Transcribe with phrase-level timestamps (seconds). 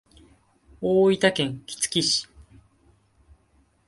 [0.81, 2.27] 大分県杵築市